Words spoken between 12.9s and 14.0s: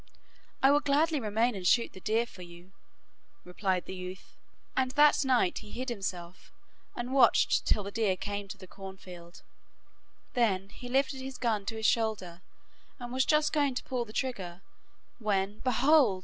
and was just going to